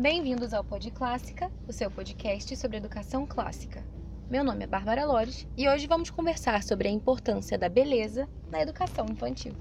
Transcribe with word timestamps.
Bem-vindos 0.00 0.54
ao 0.54 0.62
Pod 0.62 0.88
Clássica, 0.92 1.50
o 1.66 1.72
seu 1.72 1.90
podcast 1.90 2.56
sobre 2.56 2.76
educação 2.76 3.26
clássica. 3.26 3.82
Meu 4.30 4.44
nome 4.44 4.62
é 4.62 4.66
Bárbara 4.68 5.04
Lores 5.04 5.44
e 5.56 5.68
hoje 5.68 5.88
vamos 5.88 6.08
conversar 6.08 6.62
sobre 6.62 6.86
a 6.86 6.90
importância 6.92 7.58
da 7.58 7.68
beleza 7.68 8.28
na 8.48 8.62
educação 8.62 9.06
infantil. 9.10 9.52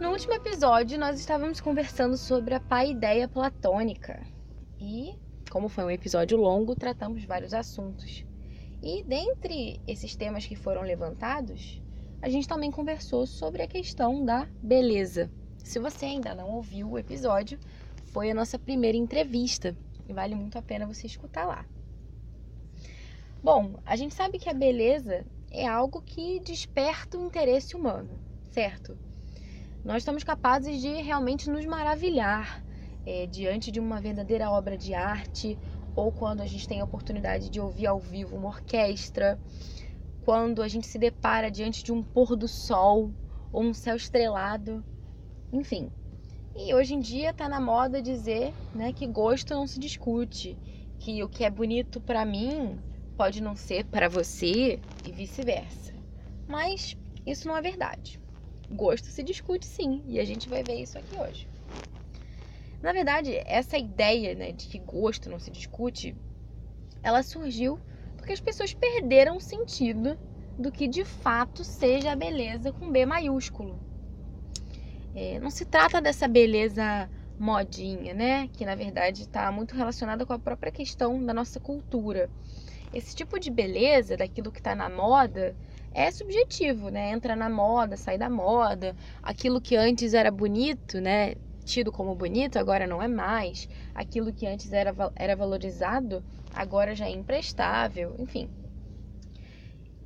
No 0.00 0.10
último 0.10 0.34
episódio, 0.34 0.98
nós 0.98 1.20
estávamos 1.20 1.60
conversando 1.60 2.16
sobre 2.16 2.54
a 2.54 2.60
paideia 2.60 3.28
platônica. 3.28 4.31
Como 5.50 5.68
foi 5.68 5.84
um 5.84 5.90
episódio 5.90 6.36
longo, 6.36 6.74
tratamos 6.74 7.24
vários 7.24 7.54
assuntos. 7.54 8.24
E 8.82 9.02
dentre 9.04 9.80
esses 9.86 10.16
temas 10.16 10.46
que 10.46 10.56
foram 10.56 10.82
levantados, 10.82 11.80
a 12.20 12.28
gente 12.28 12.48
também 12.48 12.70
conversou 12.70 13.26
sobre 13.26 13.62
a 13.62 13.66
questão 13.66 14.24
da 14.24 14.48
beleza. 14.62 15.30
Se 15.58 15.78
você 15.78 16.06
ainda 16.06 16.34
não 16.34 16.50
ouviu 16.50 16.90
o 16.90 16.98
episódio, 16.98 17.58
foi 18.12 18.30
a 18.30 18.34
nossa 18.34 18.58
primeira 18.58 18.98
entrevista 18.98 19.76
e 20.08 20.12
vale 20.12 20.34
muito 20.34 20.58
a 20.58 20.62
pena 20.62 20.86
você 20.86 21.06
escutar 21.06 21.46
lá. 21.46 21.64
Bom, 23.42 23.74
a 23.84 23.96
gente 23.96 24.14
sabe 24.14 24.38
que 24.38 24.48
a 24.48 24.54
beleza 24.54 25.24
é 25.50 25.66
algo 25.66 26.02
que 26.02 26.40
desperta 26.40 27.18
o 27.18 27.26
interesse 27.26 27.76
humano, 27.76 28.10
certo? 28.50 28.96
nós 29.84 30.02
estamos 30.02 30.22
capazes 30.22 30.80
de 30.80 31.02
realmente 31.02 31.50
nos 31.50 31.66
maravilhar 31.66 32.62
é, 33.04 33.26
diante 33.26 33.70
de 33.70 33.80
uma 33.80 34.00
verdadeira 34.00 34.50
obra 34.50 34.76
de 34.76 34.94
arte 34.94 35.58
ou 35.94 36.10
quando 36.10 36.40
a 36.40 36.46
gente 36.46 36.66
tem 36.66 36.80
a 36.80 36.84
oportunidade 36.84 37.50
de 37.50 37.60
ouvir 37.60 37.86
ao 37.86 37.98
vivo 37.98 38.36
uma 38.36 38.48
orquestra, 38.48 39.38
quando 40.24 40.62
a 40.62 40.68
gente 40.68 40.86
se 40.86 40.98
depara 40.98 41.50
diante 41.50 41.84
de 41.84 41.92
um 41.92 42.02
pôr 42.02 42.36
do 42.36 42.48
sol 42.48 43.12
ou 43.52 43.62
um 43.62 43.74
céu 43.74 43.96
estrelado, 43.96 44.84
enfim. 45.52 45.90
E 46.56 46.74
hoje 46.74 46.94
em 46.94 47.00
dia 47.00 47.30
está 47.30 47.48
na 47.48 47.60
moda 47.60 48.00
dizer 48.00 48.54
né, 48.74 48.92
que 48.92 49.06
gosto 49.06 49.54
não 49.54 49.66
se 49.66 49.78
discute, 49.78 50.58
que 50.98 51.22
o 51.22 51.28
que 51.28 51.44
é 51.44 51.50
bonito 51.50 52.00
para 52.00 52.24
mim 52.24 52.80
pode 53.16 53.42
não 53.42 53.54
ser 53.56 53.84
para 53.84 54.08
você 54.08 54.80
e 55.04 55.12
vice-versa. 55.12 55.92
Mas 56.46 56.96
isso 57.26 57.46
não 57.46 57.56
é 57.56 57.62
verdade 57.62 58.22
gosto 58.72 59.10
se 59.10 59.22
discute 59.22 59.66
sim, 59.66 60.02
e 60.06 60.18
a 60.18 60.24
gente 60.24 60.48
vai 60.48 60.62
ver 60.62 60.76
isso 60.76 60.98
aqui 60.98 61.14
hoje. 61.16 61.46
Na 62.82 62.92
verdade, 62.92 63.40
essa 63.46 63.78
ideia 63.78 64.34
né, 64.34 64.52
de 64.52 64.66
que 64.66 64.78
gosto 64.80 65.30
não 65.30 65.38
se 65.38 65.50
discute, 65.50 66.16
ela 67.02 67.22
surgiu 67.22 67.78
porque 68.16 68.32
as 68.32 68.40
pessoas 68.40 68.74
perderam 68.74 69.36
o 69.36 69.40
sentido 69.40 70.18
do 70.58 70.70
que 70.70 70.88
de 70.88 71.04
fato 71.04 71.64
seja 71.64 72.12
a 72.12 72.16
beleza 72.16 72.72
com 72.72 72.90
B 72.90 73.06
maiúsculo. 73.06 73.80
É, 75.14 75.38
não 75.40 75.50
se 75.50 75.64
trata 75.64 76.00
dessa 76.00 76.26
beleza 76.26 77.10
modinha, 77.38 78.14
né? 78.14 78.48
Que 78.52 78.64
na 78.64 78.74
verdade 78.74 79.22
está 79.22 79.50
muito 79.52 79.74
relacionada 79.76 80.24
com 80.24 80.32
a 80.32 80.38
própria 80.38 80.72
questão 80.72 81.24
da 81.24 81.34
nossa 81.34 81.60
cultura. 81.60 82.30
Esse 82.92 83.14
tipo 83.14 83.38
de 83.38 83.50
beleza, 83.50 84.16
daquilo 84.16 84.52
que 84.52 84.60
está 84.60 84.74
na 84.74 84.88
moda, 84.88 85.56
é 85.92 86.10
subjetivo, 86.10 86.88
né? 86.90 87.10
Entra 87.10 87.34
na 87.34 87.48
moda, 87.48 87.96
sai 87.96 88.18
da 88.18 88.28
moda. 88.30 88.94
Aquilo 89.22 89.60
que 89.60 89.76
antes 89.76 90.14
era 90.14 90.30
bonito, 90.30 91.00
né? 91.00 91.34
Tido 91.64 91.92
como 91.92 92.14
bonito, 92.14 92.58
agora 92.58 92.86
não 92.86 93.02
é 93.02 93.08
mais. 93.08 93.68
Aquilo 93.94 94.32
que 94.32 94.46
antes 94.46 94.72
era, 94.72 94.94
era 95.14 95.36
valorizado, 95.36 96.22
agora 96.52 96.94
já 96.94 97.06
é 97.06 97.10
imprestável, 97.10 98.14
enfim. 98.18 98.50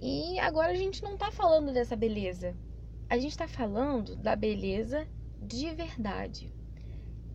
E 0.00 0.38
agora 0.38 0.72
a 0.72 0.76
gente 0.76 1.02
não 1.02 1.14
está 1.14 1.30
falando 1.32 1.72
dessa 1.72 1.97
beleza. 1.97 2.54
A 3.08 3.16
gente 3.16 3.31
está 3.31 3.48
falando 3.48 4.16
da 4.16 4.36
beleza 4.36 5.06
de 5.41 5.70
verdade. 5.75 6.53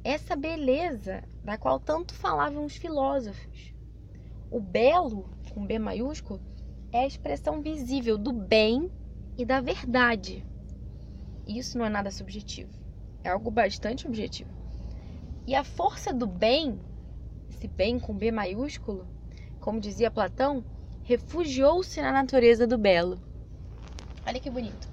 Essa 0.04 0.36
beleza 0.36 1.24
da 1.44 1.58
qual 1.58 1.80
tanto 1.80 2.14
falavam 2.14 2.66
os 2.66 2.76
filósofos. 2.76 3.74
O 4.50 4.60
belo, 4.60 5.30
com 5.54 5.66
B 5.66 5.80
maiúsculo, 5.80 6.42
é 6.92 7.00
a 7.00 7.08
expressão 7.08 7.62
visível 7.62 8.18
do 8.18 8.34
bem 8.34 8.92
e 9.38 9.46
da 9.46 9.62
verdade. 9.62 10.46
Isso 11.48 11.78
não 11.78 11.86
é 11.86 11.90
nada 11.90 12.12
subjetivo, 12.12 12.72
é 13.24 13.30
algo 13.30 13.52
bastante 13.52 14.08
objetivo. 14.08 14.50
E 15.46 15.56
a 15.56 15.64
força 15.64 16.14
do 16.14 16.28
bem, 16.28 16.80
esse 17.50 17.68
bem 17.68 18.00
com 18.00 18.14
B 18.14 18.32
maiúsculo, 18.32 19.08
como 19.60 19.80
dizia 19.80 20.12
Platão, 20.12 20.64
refugiou-se 21.04 22.02
na 22.02 22.12
natureza 22.12 22.66
do 22.66 22.78
belo. 22.78 23.20
Olha 24.26 24.40
que 24.40 24.50
bonito. 24.50 24.90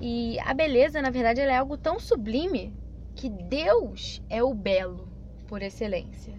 E 0.00 0.38
a 0.40 0.52
beleza, 0.52 1.02
na 1.02 1.10
verdade, 1.10 1.40
é 1.40 1.56
algo 1.56 1.76
tão 1.76 1.98
sublime 1.98 2.74
que 3.14 3.28
Deus 3.28 4.22
é 4.28 4.42
o 4.42 4.54
belo 4.54 5.08
por 5.46 5.62
excelência. 5.62 6.34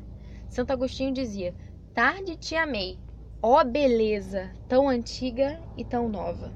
Santo 0.47 0.71
Agostinho 0.71 1.13
dizia: 1.13 1.53
Tarde 1.93 2.37
te 2.37 2.55
amei, 2.55 2.99
Ó 3.41 3.63
beleza, 3.63 4.51
tão 4.67 4.89
antiga 4.89 5.61
e 5.77 5.85
tão 5.85 6.09
nova. 6.09 6.51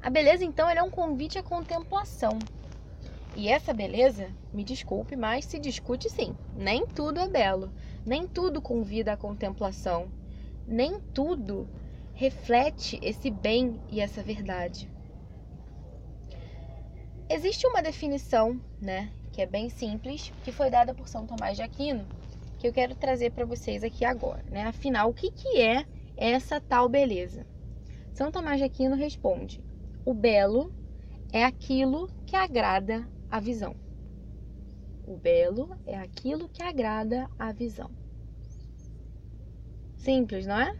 A 0.00 0.08
beleza, 0.08 0.44
então, 0.44 0.70
é 0.70 0.80
um 0.80 0.90
convite 0.90 1.38
à 1.38 1.42
contemplação. 1.42 2.38
E 3.34 3.48
essa 3.48 3.72
beleza, 3.72 4.30
me 4.52 4.62
desculpe, 4.62 5.16
mas 5.16 5.46
se 5.46 5.58
discute 5.58 6.10
sim. 6.10 6.36
Nem 6.54 6.86
tudo 6.86 7.18
é 7.18 7.28
belo, 7.28 7.72
nem 8.04 8.26
tudo 8.26 8.60
convida 8.60 9.14
à 9.14 9.16
contemplação, 9.16 10.12
nem 10.66 11.00
tudo 11.14 11.66
reflete 12.12 12.98
esse 13.02 13.30
bem 13.30 13.80
e 13.90 14.00
essa 14.00 14.22
verdade. 14.22 14.90
Existe 17.28 17.66
uma 17.66 17.82
definição, 17.82 18.60
né, 18.78 19.10
que 19.32 19.40
é 19.40 19.46
bem 19.46 19.70
simples, 19.70 20.30
que 20.44 20.52
foi 20.52 20.68
dada 20.68 20.94
por 20.94 21.08
São 21.08 21.26
Tomás 21.26 21.56
de 21.56 21.62
Aquino, 21.62 22.06
que 22.58 22.68
eu 22.68 22.72
quero 22.72 22.94
trazer 22.94 23.30
para 23.30 23.46
vocês 23.46 23.82
aqui 23.82 24.04
agora, 24.04 24.44
né? 24.50 24.64
Afinal, 24.64 25.08
o 25.08 25.14
que, 25.14 25.30
que 25.30 25.60
é 25.60 25.86
essa 26.16 26.60
tal 26.60 26.86
beleza? 26.86 27.46
São 28.12 28.30
Tomás 28.30 28.58
de 28.58 28.64
Aquino 28.64 28.94
responde: 28.94 29.64
o 30.04 30.12
belo 30.12 30.70
é 31.32 31.42
aquilo 31.44 32.10
que 32.26 32.36
agrada 32.36 33.08
a 33.32 33.40
visão. 33.40 33.74
O 35.02 35.16
belo 35.16 35.74
é 35.86 35.96
aquilo 35.96 36.50
que 36.50 36.62
agrada 36.62 37.26
a 37.38 37.50
visão. 37.50 37.90
Simples, 39.96 40.46
não 40.46 40.60
é? 40.60 40.70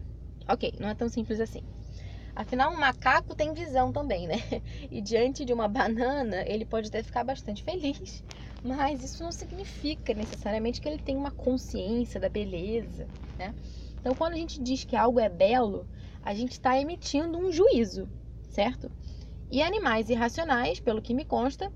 Ok, 0.47 0.75
não 0.79 0.91
é 0.91 0.95
tão 0.95 1.09
simples 1.09 1.41
assim. 1.41 1.63
Afinal, 2.37 2.71
um 2.71 2.77
macaco 2.79 3.35
tem 3.35 3.55
visão 3.55 3.91
também, 3.91 4.27
né? 4.27 4.35
E 4.91 5.01
diante 5.01 5.47
de 5.47 5.53
uma 5.55 5.67
banana, 5.67 6.45
ele 6.47 6.67
pode 6.67 6.89
até 6.89 7.03
ficar 7.03 7.25
bastante 7.25 7.63
feliz, 7.63 8.23
mas 8.63 9.03
isso 9.03 9.23
não 9.23 9.33
significa 9.33 10.13
necessariamente 10.13 10.79
que 10.79 10.87
ele 10.87 10.99
tem 10.99 11.17
uma 11.17 11.31
consciência 11.31 12.21
da 12.21 12.29
beleza, 12.29 13.09
né? 13.39 13.55
Então, 13.99 14.15
quando 14.15 14.35
a 14.35 14.37
gente 14.37 14.63
diz 14.63 14.85
que 14.85 14.95
algo 14.95 15.19
é 15.19 15.31
belo, 15.31 15.89
a 16.23 16.35
gente 16.35 16.53
está 16.53 16.79
emitindo 16.79 17.39
um 17.39 17.51
juízo, 17.51 18.11
certo? 18.51 18.91
E 19.51 19.63
animais 19.63 20.11
irracionais, 20.11 20.81
pelo 20.81 21.01
que 21.01 21.15
me 21.15 21.25
consta, 21.25 21.71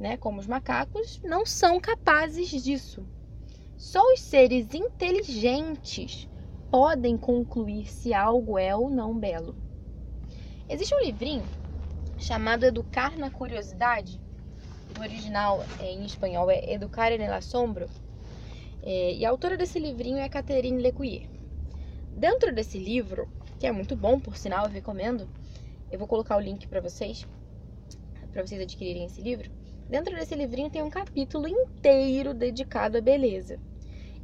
né, 0.00 0.16
como 0.16 0.40
os 0.40 0.46
macacos, 0.46 1.20
não 1.22 1.44
são 1.44 1.78
capazes 1.78 2.48
disso. 2.50 3.06
Só 3.76 4.02
os 4.14 4.20
seres 4.20 4.72
inteligentes 4.72 6.26
podem 6.70 7.18
concluir 7.18 7.86
se 7.86 8.14
algo 8.14 8.58
é 8.58 8.74
ou 8.74 8.88
não 8.88 9.16
belo. 9.16 9.54
Existe 10.68 10.94
um 10.94 11.00
livrinho 11.00 11.44
chamado 12.16 12.64
Educar 12.64 13.16
na 13.18 13.30
Curiosidade, 13.30 14.20
o 14.98 15.02
original 15.02 15.64
é, 15.78 15.92
em 15.92 16.04
espanhol 16.04 16.50
é 16.50 16.72
Educar 16.72 17.12
en 17.12 17.22
el 17.22 17.34
Assombro. 17.34 17.88
É, 18.82 19.14
e 19.14 19.24
a 19.26 19.30
autora 19.30 19.56
desse 19.56 19.78
livrinho 19.78 20.18
é 20.18 20.28
Catherine 20.28 20.80
Lecuyer. 20.80 21.28
Dentro 22.16 22.54
desse 22.54 22.78
livro, 22.78 23.28
que 23.58 23.66
é 23.66 23.72
muito 23.72 23.94
bom, 23.94 24.18
por 24.18 24.36
sinal, 24.36 24.66
eu 24.66 24.70
recomendo, 24.70 25.28
eu 25.90 25.98
vou 25.98 26.08
colocar 26.08 26.36
o 26.36 26.40
link 26.40 26.66
para 26.66 26.80
vocês, 26.80 27.26
para 28.32 28.46
vocês 28.46 28.60
adquirirem 28.60 29.04
esse 29.04 29.20
livro. 29.20 29.59
Dentro 29.90 30.14
desse 30.14 30.36
livrinho 30.36 30.70
tem 30.70 30.84
um 30.84 30.88
capítulo 30.88 31.48
inteiro 31.48 32.32
dedicado 32.32 32.96
à 32.96 33.00
beleza. 33.00 33.58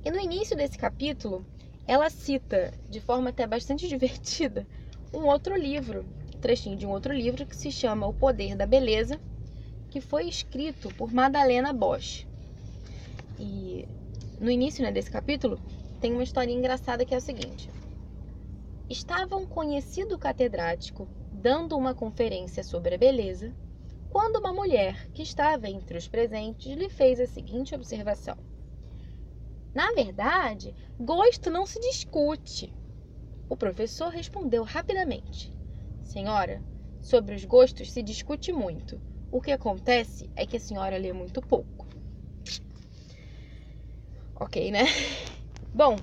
E 0.05 0.13
no 0.13 0.21
início 0.21 0.57
desse 0.57 0.79
capítulo, 0.79 1.45
ela 1.89 2.09
cita, 2.09 2.73
de 2.89 3.01
forma 3.01 3.31
até 3.31 3.45
bastante 3.49 3.89
divertida, 3.91 4.65
um 5.13 5.27
outro 5.27 5.57
livro, 5.57 6.07
um 6.33 6.39
trechinho 6.39 6.77
de 6.77 6.87
um 6.87 6.91
outro 6.91 7.13
livro 7.13 7.45
que 7.45 7.57
se 7.57 7.73
chama 7.73 8.07
O 8.07 8.15
Poder 8.15 8.55
da 8.55 8.65
Beleza, 8.65 9.21
que 9.91 10.01
foi 10.01 10.29
escrito 10.29 10.89
por 10.95 11.13
Madalena 11.13 11.73
Bosch. 11.73 12.29
E 13.37 13.89
no 14.41 14.53
início 14.53 14.85
né, 14.85 14.93
desse 14.93 15.11
capítulo 15.11 15.59
tem 16.01 16.13
uma 16.13 16.23
história 16.23 16.53
engraçada 16.53 17.05
que 17.05 17.13
é 17.13 17.19
o 17.19 17.21
seguinte: 17.21 17.69
estava 18.89 19.35
um 19.35 19.45
conhecido 19.45 20.17
catedrático 20.17 21.09
dando 21.33 21.77
uma 21.77 21.93
conferência 21.93 22.63
sobre 22.63 22.95
a 22.95 22.99
beleza 22.99 23.53
quando 24.17 24.37
uma 24.37 24.51
mulher 24.51 25.11
que 25.13 25.21
estava 25.23 25.69
entre 25.69 25.99
os 25.99 26.09
presentes 26.09 26.75
lhe 26.75 26.89
fez 26.89 27.21
a 27.21 27.27
seguinte 27.27 27.75
observação: 27.75 28.35
Na 29.75 29.93
verdade, 29.93 30.75
gosto 30.99 31.51
não 31.51 31.67
se 31.67 31.79
discute. 31.79 32.73
O 33.47 33.59
professor 33.59 34.09
respondeu 34.09 34.63
rapidamente: 34.63 35.53
Senhora, 36.03 36.63
sobre 37.03 37.35
os 37.35 37.45
gostos 37.45 37.93
se 37.93 38.03
discute 38.03 38.55
muito. 38.55 38.99
O 39.31 39.39
que 39.39 39.53
acontece 39.53 40.31
é 40.35 40.47
que 40.47 40.57
a 40.57 40.61
senhora 40.61 40.97
lê 40.97 41.13
muito 41.13 41.43
pouco. 41.43 41.87
Ok, 44.37 44.71
né? 44.71 44.85
Bom, 45.75 46.01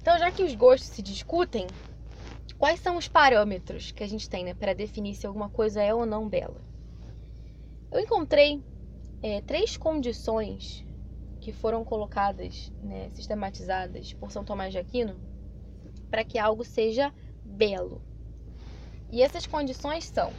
então 0.00 0.18
já 0.18 0.32
que 0.32 0.42
os 0.42 0.54
gostos 0.54 0.88
se 0.88 1.02
discutem, 1.02 1.68
quais 2.56 2.80
são 2.80 2.96
os 2.96 3.08
parâmetros 3.08 3.92
que 3.92 4.02
a 4.02 4.08
gente 4.08 4.26
tem 4.26 4.42
né, 4.42 4.54
para 4.54 4.72
definir 4.72 5.14
se 5.14 5.26
alguma 5.26 5.50
coisa 5.50 5.82
é 5.82 5.92
ou 5.92 6.06
não 6.06 6.26
bela? 6.26 6.64
Eu 7.90 8.00
encontrei 8.00 8.62
é, 9.22 9.40
três 9.40 9.76
condições 9.76 10.84
que 11.40 11.52
foram 11.52 11.84
colocadas, 11.84 12.70
né, 12.82 13.08
sistematizadas 13.10 14.12
por 14.14 14.32
São 14.32 14.44
Tomás 14.44 14.72
de 14.72 14.78
Aquino 14.78 15.16
para 16.10 16.24
que 16.24 16.38
algo 16.38 16.64
seja 16.64 17.12
belo. 17.44 18.00
E 19.10 19.22
essas 19.22 19.46
condições 19.46 20.04
são 20.04 20.32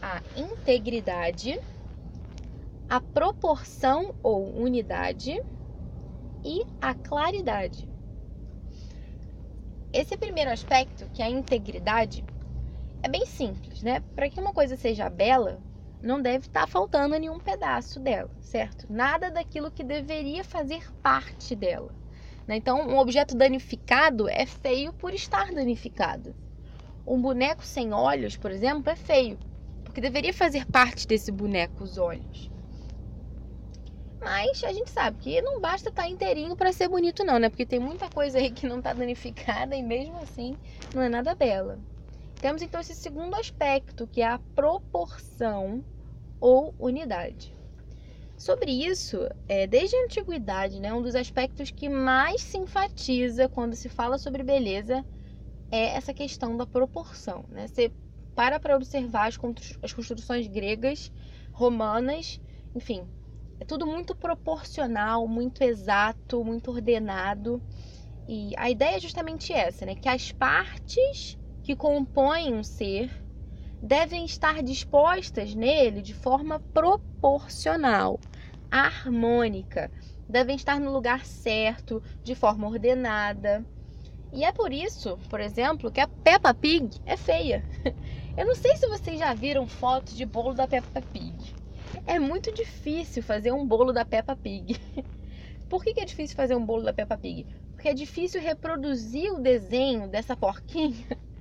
a 0.00 0.20
integridade, 0.36 1.58
a 2.88 3.00
proporção 3.00 4.14
ou 4.22 4.54
unidade 4.54 5.40
e 6.44 6.64
a 6.80 6.94
claridade. 6.94 7.88
Esse 9.92 10.16
primeiro 10.16 10.50
aspecto, 10.50 11.08
que 11.12 11.22
é 11.22 11.26
a 11.26 11.30
integridade, 11.30 12.24
é 13.02 13.08
bem 13.08 13.26
simples, 13.26 13.82
né? 13.82 14.00
Para 14.14 14.28
que 14.30 14.40
uma 14.40 14.52
coisa 14.52 14.76
seja 14.76 15.10
bela, 15.10 15.60
não 16.02 16.20
deve 16.20 16.46
estar 16.46 16.62
tá 16.62 16.66
faltando 16.66 17.18
nenhum 17.18 17.38
pedaço 17.38 18.00
dela, 18.00 18.30
certo? 18.40 18.86
Nada 18.92 19.30
daquilo 19.30 19.70
que 19.70 19.84
deveria 19.84 20.42
fazer 20.42 20.92
parte 21.00 21.54
dela. 21.54 21.94
Né? 22.46 22.56
Então, 22.56 22.88
um 22.88 22.98
objeto 22.98 23.36
danificado 23.36 24.28
é 24.28 24.44
feio 24.44 24.92
por 24.92 25.14
estar 25.14 25.52
danificado. 25.52 26.34
Um 27.06 27.20
boneco 27.20 27.64
sem 27.64 27.92
olhos, 27.92 28.36
por 28.36 28.50
exemplo, 28.50 28.90
é 28.90 28.96
feio, 28.96 29.38
porque 29.84 30.00
deveria 30.00 30.32
fazer 30.32 30.66
parte 30.66 31.06
desse 31.06 31.30
boneco 31.30 31.84
os 31.84 31.98
olhos. 31.98 32.50
Mas 34.20 34.62
a 34.62 34.72
gente 34.72 34.90
sabe 34.90 35.18
que 35.18 35.42
não 35.42 35.60
basta 35.60 35.88
estar 35.88 36.02
tá 36.02 36.08
inteirinho 36.08 36.54
para 36.54 36.72
ser 36.72 36.88
bonito, 36.88 37.24
não, 37.24 37.40
né? 37.40 37.48
Porque 37.48 37.66
tem 37.66 37.80
muita 37.80 38.08
coisa 38.08 38.38
aí 38.38 38.52
que 38.52 38.68
não 38.68 38.78
está 38.78 38.92
danificada 38.92 39.74
e 39.74 39.82
mesmo 39.82 40.16
assim 40.18 40.56
não 40.94 41.02
é 41.02 41.08
nada 41.08 41.34
bela. 41.34 41.78
Temos 42.40 42.62
então 42.62 42.80
esse 42.80 42.94
segundo 42.94 43.34
aspecto, 43.34 44.06
que 44.06 44.22
é 44.22 44.26
a 44.26 44.38
proporção 44.54 45.84
ou 46.42 46.74
unidade. 46.76 47.54
Sobre 48.36 48.72
isso, 48.72 49.28
é, 49.48 49.64
desde 49.68 49.94
a 49.94 50.04
antiguidade, 50.04 50.80
né, 50.80 50.92
um 50.92 51.00
dos 51.00 51.14
aspectos 51.14 51.70
que 51.70 51.88
mais 51.88 52.42
se 52.42 52.58
enfatiza 52.58 53.48
quando 53.48 53.76
se 53.76 53.88
fala 53.88 54.18
sobre 54.18 54.42
beleza 54.42 55.04
é 55.70 55.96
essa 55.96 56.12
questão 56.12 56.56
da 56.56 56.66
proporção. 56.66 57.44
Né? 57.48 57.68
Você 57.68 57.92
para 58.34 58.58
para 58.58 58.74
observar 58.74 59.28
as, 59.28 59.36
construções 59.36 60.48
gregas, 60.48 61.12
romanas, 61.52 62.40
enfim, 62.74 63.06
é 63.60 63.64
tudo 63.64 63.86
muito 63.86 64.12
proporcional, 64.16 65.28
muito 65.28 65.62
exato, 65.62 66.42
muito 66.42 66.72
ordenado. 66.72 67.62
E 68.26 68.52
a 68.56 68.68
ideia 68.68 68.96
é 68.96 69.00
justamente 69.00 69.52
essa, 69.52 69.84
né? 69.84 69.94
Que 69.94 70.08
as 70.08 70.32
partes 70.32 71.38
que 71.62 71.76
compõem 71.76 72.54
um 72.54 72.64
ser 72.64 73.21
devem 73.82 74.24
estar 74.24 74.62
dispostas 74.62 75.54
nele 75.56 76.00
de 76.00 76.14
forma 76.14 76.60
proporcional 76.72 78.20
harmônica, 78.70 79.90
devem 80.28 80.54
estar 80.54 80.78
no 80.78 80.92
lugar 80.92 81.26
certo, 81.26 82.00
de 82.22 82.34
forma 82.34 82.68
ordenada. 82.68 83.66
E 84.32 84.44
é 84.44 84.52
por 84.52 84.72
isso, 84.72 85.18
por 85.28 85.40
exemplo, 85.40 85.90
que 85.90 86.00
a 86.00 86.06
Peppa 86.06 86.54
Pig 86.54 86.96
é 87.04 87.16
feia. 87.16 87.64
Eu 88.34 88.46
não 88.46 88.54
sei 88.54 88.74
se 88.76 88.88
vocês 88.88 89.18
já 89.18 89.34
viram 89.34 89.66
fotos 89.66 90.16
de 90.16 90.24
bolo 90.24 90.54
da 90.54 90.66
Peppa 90.66 91.02
Pig. 91.02 91.54
É 92.06 92.18
muito 92.18 92.50
difícil 92.54 93.22
fazer 93.22 93.52
um 93.52 93.66
bolo 93.66 93.92
da 93.92 94.06
Peppa 94.06 94.34
Pig. 94.34 94.80
Por 95.68 95.82
que, 95.84 96.00
é 96.00 96.04
difícil 96.04 96.36
fazer 96.36 96.54
um 96.54 96.64
bolo 96.64 96.82
da 96.82 96.94
Peppa 96.94 97.18
Pig? 97.18 97.46
Porque 97.74 97.88
é 97.88 97.94
difícil 97.94 98.40
reproduzir 98.40 99.32
o 99.32 99.40
desenho 99.40 100.08
dessa 100.08 100.36
porquinha. 100.36 101.06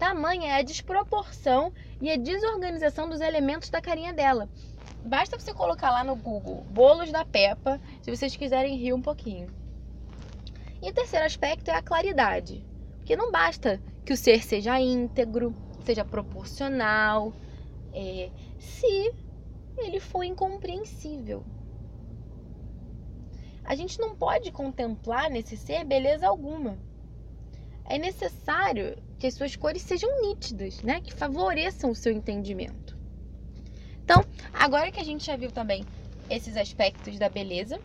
Tamanha 0.00 0.52
é 0.52 0.54
a 0.54 0.62
desproporção 0.62 1.74
e 2.00 2.10
a 2.10 2.16
desorganização 2.16 3.06
dos 3.06 3.20
elementos 3.20 3.68
da 3.68 3.82
carinha 3.82 4.14
dela. 4.14 4.48
Basta 5.04 5.38
você 5.38 5.52
colocar 5.52 5.90
lá 5.90 6.02
no 6.02 6.16
Google 6.16 6.64
bolos 6.70 7.12
da 7.12 7.22
Peppa, 7.22 7.78
se 8.00 8.10
vocês 8.10 8.34
quiserem 8.34 8.78
rir 8.78 8.94
um 8.94 9.02
pouquinho. 9.02 9.48
E 10.82 10.88
o 10.88 10.94
terceiro 10.94 11.26
aspecto 11.26 11.70
é 11.70 11.74
a 11.74 11.82
claridade. 11.82 12.64
Porque 12.96 13.14
não 13.14 13.30
basta 13.30 13.78
que 14.02 14.14
o 14.14 14.16
ser 14.16 14.42
seja 14.42 14.80
íntegro, 14.80 15.54
seja 15.84 16.02
proporcional, 16.02 17.34
é, 17.92 18.30
se 18.58 19.14
ele 19.76 20.00
for 20.00 20.24
incompreensível. 20.24 21.44
A 23.62 23.74
gente 23.74 23.98
não 23.98 24.16
pode 24.16 24.50
contemplar 24.50 25.28
nesse 25.28 25.58
ser 25.58 25.84
beleza 25.84 26.26
alguma. 26.26 26.78
É 27.84 27.98
necessário 27.98 28.96
que 29.20 29.26
as 29.26 29.34
suas 29.34 29.54
cores 29.54 29.82
sejam 29.82 30.22
nítidas, 30.22 30.82
né? 30.82 31.02
que 31.02 31.12
favoreçam 31.12 31.90
o 31.90 31.94
seu 31.94 32.10
entendimento. 32.10 32.96
Então, 34.02 34.24
agora 34.50 34.90
que 34.90 34.98
a 34.98 35.04
gente 35.04 35.26
já 35.26 35.36
viu 35.36 35.52
também 35.52 35.84
esses 36.30 36.56
aspectos 36.56 37.18
da 37.18 37.28
beleza, 37.28 37.78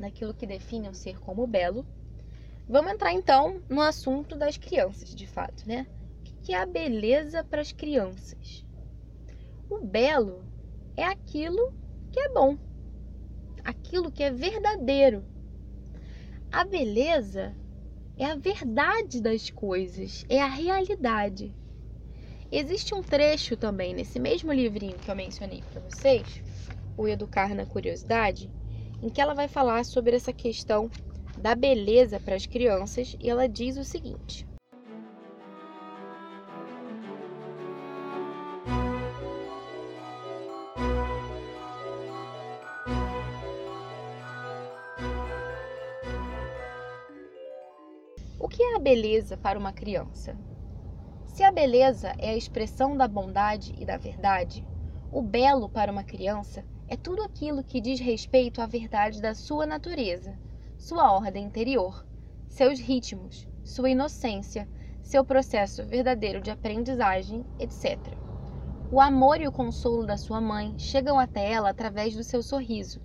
daquilo 0.00 0.32
que 0.32 0.46
define 0.46 0.88
o 0.88 0.94
ser 0.94 1.18
como 1.18 1.48
belo, 1.48 1.84
vamos 2.68 2.92
entrar 2.92 3.12
então 3.12 3.60
no 3.68 3.80
assunto 3.80 4.36
das 4.36 4.56
crianças, 4.56 5.12
de 5.12 5.26
fato, 5.26 5.66
né? 5.66 5.84
O 6.20 6.44
que 6.44 6.54
é 6.54 6.62
a 6.62 6.66
beleza 6.66 7.42
para 7.42 7.60
as 7.60 7.72
crianças? 7.72 8.64
O 9.68 9.84
belo 9.84 10.44
é 10.96 11.02
aquilo 11.02 11.72
que 12.12 12.20
é 12.20 12.28
bom, 12.32 12.56
aquilo 13.64 14.12
que 14.12 14.22
é 14.22 14.30
verdadeiro. 14.30 15.24
A 16.52 16.64
beleza 16.64 17.52
é 18.16 18.26
a 18.26 18.36
verdade 18.36 19.20
das 19.20 19.50
coisas, 19.50 20.24
é 20.28 20.40
a 20.40 20.46
realidade. 20.46 21.54
Existe 22.50 22.94
um 22.94 23.02
trecho 23.02 23.56
também 23.56 23.94
nesse 23.94 24.20
mesmo 24.20 24.52
livrinho 24.52 24.98
que 24.98 25.10
eu 25.10 25.16
mencionei 25.16 25.62
para 25.62 25.80
vocês, 25.80 26.42
O 26.96 27.08
Educar 27.08 27.54
na 27.54 27.64
Curiosidade, 27.64 28.50
em 29.02 29.08
que 29.08 29.20
ela 29.20 29.34
vai 29.34 29.48
falar 29.48 29.84
sobre 29.84 30.14
essa 30.14 30.32
questão 30.32 30.90
da 31.36 31.54
beleza 31.54 32.20
para 32.20 32.36
as 32.36 32.44
crianças 32.44 33.16
e 33.18 33.30
ela 33.30 33.48
diz 33.48 33.78
o 33.78 33.84
seguinte: 33.84 34.46
beleza 48.92 49.38
para 49.38 49.58
uma 49.58 49.72
criança? 49.72 50.36
Se 51.24 51.42
a 51.42 51.50
beleza 51.50 52.14
é 52.18 52.28
a 52.28 52.36
expressão 52.36 52.94
da 52.94 53.08
bondade 53.08 53.74
e 53.78 53.86
da 53.86 53.96
verdade, 53.96 54.68
o 55.10 55.22
belo 55.22 55.66
para 55.66 55.90
uma 55.90 56.04
criança 56.04 56.62
é 56.86 56.94
tudo 56.94 57.22
aquilo 57.22 57.64
que 57.64 57.80
diz 57.80 57.98
respeito 58.00 58.60
à 58.60 58.66
verdade 58.66 59.22
da 59.22 59.34
sua 59.34 59.64
natureza, 59.64 60.38
sua 60.76 61.10
ordem 61.10 61.46
interior, 61.46 62.06
seus 62.46 62.78
ritmos, 62.78 63.48
sua 63.64 63.88
inocência, 63.88 64.68
seu 65.00 65.24
processo 65.24 65.82
verdadeiro 65.86 66.42
de 66.42 66.50
aprendizagem, 66.50 67.46
etc. 67.58 67.96
O 68.90 69.00
amor 69.00 69.40
e 69.40 69.48
o 69.48 69.52
consolo 69.52 70.04
da 70.04 70.18
sua 70.18 70.38
mãe 70.38 70.74
chegam 70.76 71.18
até 71.18 71.50
ela 71.50 71.70
através 71.70 72.14
do 72.14 72.22
seu 72.22 72.42
sorriso, 72.42 73.00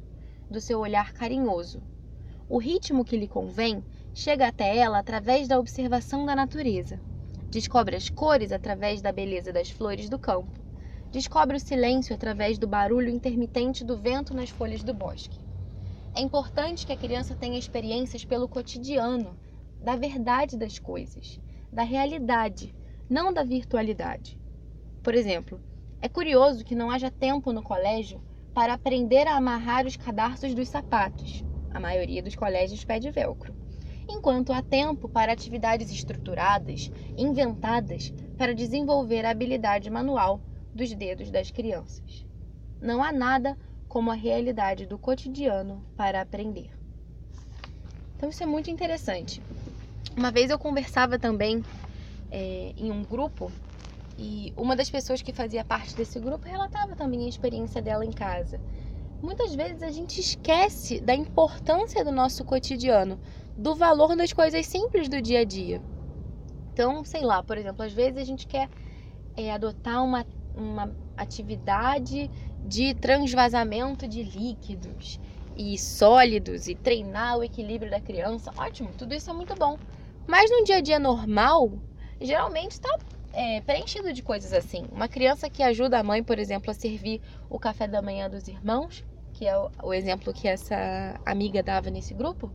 do 0.51 0.60
seu 0.60 0.82
olhar 0.82 1.13
carinhoso. 1.13 1.82
O 2.50 2.58
ritmo 2.58 3.06
que 3.06 3.15
lhe 3.15 3.27
convém 3.29 3.82
chega 4.17 4.47
até 4.47 4.75
ela 4.75 4.97
através 4.97 5.47
da 5.47 5.59
observação 5.59 6.25
da 6.25 6.36
natureza 6.36 7.00
Descobre 7.51 7.95
as 7.95 8.09
cores 8.09 8.51
através 8.51 9.00
da 9.00 9.12
beleza 9.12 9.53
das 9.53 9.69
flores 9.69 10.09
do 10.09 10.17
campo. 10.17 10.59
Descobre 11.12 11.55
o 11.55 11.59
silêncio 11.59 12.15
através 12.15 12.57
do 12.57 12.67
barulho 12.67 13.09
intermitente 13.09 13.86
do 13.86 13.95
vento 13.95 14.33
nas 14.33 14.50
folhas 14.50 14.83
do 14.83 14.91
bosque. 14.91 15.39
É 16.15 16.19
importante 16.19 16.86
que 16.86 16.91
a 16.91 16.97
criança 16.97 17.36
tenha 17.36 17.59
experiências 17.59 18.25
pelo 18.25 18.50
cotidiano, 18.50 19.38
da 19.81 19.95
verdade 19.95 20.57
das 20.57 20.79
coisas, 20.79 21.39
da 21.71 21.83
realidade, 21.83 22.75
não 23.07 23.31
da 23.31 23.43
virtualidade. 23.43 24.38
Por 25.03 25.13
exemplo, 25.13 25.62
é 26.01 26.09
curioso 26.09 26.65
que 26.65 26.75
não 26.75 26.89
haja 26.89 27.12
tempo 27.12 27.53
no 27.53 27.62
colégio 27.62 28.19
para 28.53 28.74
aprender 28.74 29.27
a 29.27 29.38
amarrar 29.38 29.86
os 29.86 29.95
cadarços 29.95 30.55
dos 30.55 30.67
sapatos. 30.67 31.45
A 31.71 31.79
maioria 31.79 32.24
dos 32.24 32.36
colégios 32.36 32.83
pede 32.83 33.12
velcro 33.12 33.66
enquanto 34.09 34.53
há 34.53 34.61
tempo 34.61 35.09
para 35.09 35.31
atividades 35.31 35.91
estruturadas, 35.91 36.91
inventadas 37.17 38.13
para 38.37 38.53
desenvolver 38.53 39.25
a 39.25 39.31
habilidade 39.31 39.89
manual 39.89 40.39
dos 40.73 40.93
dedos 40.93 41.31
das 41.31 41.51
crianças. 41.51 42.25
Não 42.81 43.03
há 43.03 43.11
nada 43.11 43.57
como 43.87 44.11
a 44.11 44.15
realidade 44.15 44.85
do 44.85 44.97
cotidiano 44.97 45.83
para 45.95 46.21
aprender. 46.21 46.69
Então 48.15 48.29
isso 48.29 48.43
é 48.43 48.45
muito 48.45 48.69
interessante. 48.69 49.41
Uma 50.15 50.31
vez 50.31 50.49
eu 50.49 50.57
conversava 50.57 51.19
também 51.19 51.63
é, 52.31 52.73
em 52.77 52.91
um 52.91 53.03
grupo 53.03 53.51
e 54.17 54.51
uma 54.57 54.75
das 54.75 54.89
pessoas 54.89 55.21
que 55.21 55.31
fazia 55.31 55.63
parte 55.63 55.95
desse 55.95 56.19
grupo 56.19 56.47
relatava 56.47 56.95
também 56.95 57.25
a 57.25 57.29
experiência 57.29 57.81
dela 57.81 58.05
em 58.05 58.11
casa. 58.11 58.59
Muitas 59.21 59.53
vezes 59.53 59.81
a 59.81 59.89
gente 59.89 60.19
esquece 60.19 60.99
da 60.99 61.15
importância 61.15 62.03
do 62.03 62.11
nosso 62.11 62.43
cotidiano, 62.43 63.19
do 63.57 63.75
valor 63.75 64.15
das 64.15 64.31
coisas 64.31 64.65
simples 64.65 65.09
do 65.09 65.21
dia 65.21 65.39
a 65.39 65.43
dia. 65.43 65.81
Então, 66.71 67.03
sei 67.03 67.21
lá, 67.21 67.41
por 67.41 67.57
exemplo, 67.57 67.83
às 67.83 67.91
vezes 67.91 68.19
a 68.19 68.23
gente 68.23 68.45
quer 68.45 68.69
é, 69.35 69.51
adotar 69.51 70.03
uma, 70.03 70.25
uma 70.55 70.95
atividade 71.17 72.29
de 72.63 72.93
transvasamento 72.93 74.07
de 74.07 74.21
líquidos 74.21 75.19
e 75.55 75.75
sólidos 75.77 76.67
e 76.67 76.75
treinar 76.75 77.39
o 77.39 77.43
equilíbrio 77.43 77.89
da 77.89 77.99
criança. 77.99 78.51
Ótimo, 78.55 78.89
tudo 78.95 79.15
isso 79.15 79.29
é 79.29 79.33
muito 79.33 79.55
bom. 79.55 79.77
Mas 80.27 80.51
no 80.51 80.63
dia 80.63 80.77
a 80.77 80.81
dia 80.81 80.99
normal, 80.99 81.71
geralmente 82.21 82.73
está 82.73 82.95
é, 83.33 83.61
preenchido 83.61 84.13
de 84.13 84.21
coisas 84.21 84.53
assim. 84.53 84.85
Uma 84.91 85.07
criança 85.07 85.49
que 85.49 85.63
ajuda 85.63 85.97
a 85.97 86.03
mãe, 86.03 86.23
por 86.23 86.37
exemplo, 86.37 86.69
a 86.69 86.75
servir 86.75 87.21
o 87.49 87.57
café 87.57 87.87
da 87.87 88.03
manhã 88.03 88.29
dos 88.29 88.47
irmãos, 88.47 89.03
que 89.33 89.47
é 89.47 89.57
o, 89.57 89.71
o 89.81 89.93
exemplo 89.93 90.31
que 90.31 90.47
essa 90.47 91.19
amiga 91.25 91.63
dava 91.63 91.89
nesse 91.89 92.13
grupo, 92.13 92.51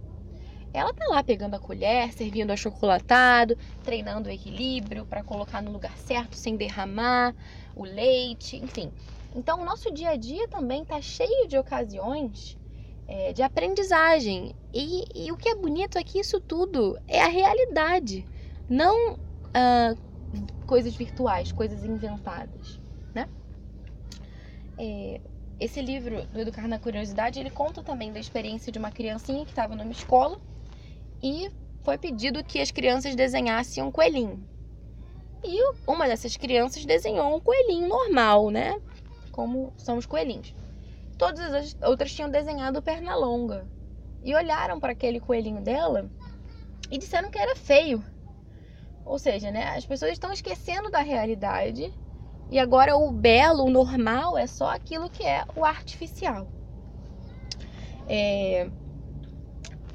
ela 0.73 0.93
tá 0.95 1.05
lá 1.09 1.23
pegando 1.23 1.55
a 1.55 1.59
colher, 1.59 2.13
servindo 2.13 2.51
achocolatado, 2.51 3.57
treinando 3.85 4.29
o 4.29 4.33
equilíbrio 4.33 5.05
para 5.05 5.23
colocar 5.23 5.61
no 5.61 5.71
lugar 5.71 5.97
certo 5.99 6.37
sem 6.37 6.57
derramar 6.57 7.35
o 7.77 7.85
leite, 7.85 8.57
enfim. 8.57 8.91
Então, 9.35 9.61
o 9.61 9.65
nosso 9.65 9.93
dia 9.93 10.11
a 10.11 10.17
dia 10.17 10.49
também 10.49 10.85
tá 10.85 11.01
cheio 11.01 11.47
de 11.47 11.59
ocasiões 11.59 12.57
é, 13.07 13.33
de 13.33 13.43
aprendizagem. 13.43 14.55
E, 14.73 15.05
e, 15.15 15.31
o 15.31 15.37
que 15.37 15.49
é 15.49 15.55
bonito 15.55 15.99
é 15.99 16.03
que 16.03 16.19
isso 16.19 16.41
tudo 16.41 16.99
é 17.07 17.21
a 17.21 17.29
realidade, 17.29 18.27
não 18.69 19.19
coisas 20.65 20.95
virtuais, 20.95 21.53
coisas 21.53 21.85
inventadas, 21.85 22.81
né? 23.15 23.29
É, 24.79 25.21
esse 25.61 25.83
livro 25.83 26.27
do 26.29 26.41
Educar 26.41 26.67
na 26.67 26.79
Curiosidade, 26.79 27.39
ele 27.39 27.51
conta 27.51 27.83
também 27.83 28.11
da 28.11 28.19
experiência 28.19 28.73
de 28.73 28.79
uma 28.79 28.91
criancinha 28.91 29.45
que 29.45 29.51
estava 29.51 29.77
numa 29.77 29.93
escola 29.93 30.41
e 31.23 31.51
foi 31.83 31.99
pedido 31.99 32.45
que 32.45 32.61
as 32.61 32.71
crianças 32.71 33.15
desenhassem 33.15 33.83
um 33.83 33.91
coelhinho. 33.91 34.47
E 35.45 35.59
uma 35.87 36.07
dessas 36.07 36.37
crianças 36.37 36.85
desenhou 36.85 37.37
um 37.37 37.41
coelhinho 37.41 37.89
normal, 37.89 38.51
né? 38.51 38.81
Como 39.31 39.73
são 39.77 39.97
os 39.97 40.07
coelhinhos. 40.07 40.55
Todas 41.19 41.53
as 41.53 41.77
outras 41.83 42.13
tinham 42.13 42.31
desenhado 42.31 42.83
perna 42.83 43.15
longa. 43.15 43.67
E 44.23 44.35
olharam 44.35 44.79
para 44.79 44.93
aquele 44.93 45.19
coelhinho 45.19 45.61
dela 45.61 46.11
e 46.91 46.99
disseram 46.99 47.31
que 47.31 47.39
era 47.39 47.57
feio. 47.57 48.05
Ou 49.05 49.19
seja, 49.19 49.51
né, 49.51 49.77
as 49.77 49.85
pessoas 49.85 50.13
estão 50.13 50.33
esquecendo 50.33 50.91
da 50.91 51.01
realidade 51.01 51.93
e 52.53 52.59
agora 52.59 52.97
o 52.97 53.11
belo, 53.11 53.65
o 53.65 53.71
normal, 53.71 54.37
é 54.37 54.47
só 54.47 54.69
aquilo 54.69 55.09
que 55.09 55.25
é 55.25 55.45
o 55.57 55.65
artificial. 55.65 56.47
É... 58.07 58.71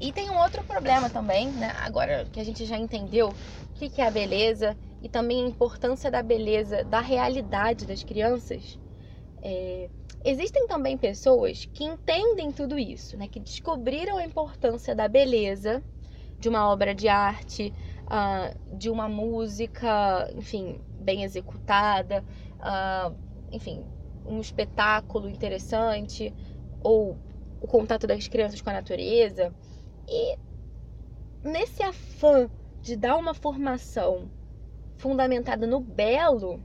E 0.00 0.12
tem 0.12 0.30
um 0.30 0.38
outro 0.38 0.62
problema 0.64 1.10
também, 1.10 1.48
né? 1.48 1.72
Agora 1.80 2.24
que 2.32 2.38
a 2.38 2.44
gente 2.44 2.64
já 2.64 2.76
entendeu 2.76 3.28
o 3.30 3.34
que 3.74 4.00
é 4.00 4.06
a 4.06 4.10
beleza 4.10 4.76
e 5.02 5.08
também 5.08 5.44
a 5.44 5.48
importância 5.48 6.10
da 6.10 6.22
beleza 6.22 6.84
da 6.84 7.00
realidade 7.00 7.84
das 7.86 8.02
crianças, 8.04 8.78
é... 9.42 9.88
existem 10.24 10.66
também 10.68 10.96
pessoas 10.96 11.68
que 11.72 11.84
entendem 11.84 12.52
tudo 12.52 12.78
isso, 12.78 13.16
né? 13.16 13.26
Que 13.28 13.40
descobriram 13.40 14.18
a 14.18 14.24
importância 14.24 14.94
da 14.94 15.08
beleza 15.08 15.82
de 16.38 16.48
uma 16.48 16.70
obra 16.70 16.94
de 16.94 17.08
arte, 17.08 17.74
uh, 18.06 18.76
de 18.78 18.88
uma 18.90 19.08
música, 19.08 20.30
enfim, 20.34 20.80
bem 21.00 21.24
executada, 21.24 22.24
uh, 22.60 23.16
enfim, 23.50 23.84
um 24.24 24.40
espetáculo 24.40 25.28
interessante, 25.28 26.32
ou 26.80 27.18
o 27.60 27.66
contato 27.66 28.06
das 28.06 28.28
crianças 28.28 28.60
com 28.60 28.70
a 28.70 28.74
natureza. 28.74 29.52
E 30.08 30.38
nesse 31.42 31.82
afã 31.82 32.50
de 32.80 32.96
dar 32.96 33.16
uma 33.16 33.34
formação 33.34 34.30
fundamentada 34.96 35.66
no 35.66 35.80
belo 35.80 36.60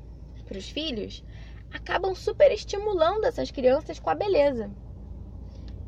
para 0.46 0.58
os 0.58 0.70
filhos, 0.70 1.24
acabam 1.72 2.16
super 2.16 2.52
estimulando 2.52 3.26
essas 3.26 3.52
crianças 3.52 4.00
com 4.00 4.10
a 4.10 4.16
beleza. 4.16 4.72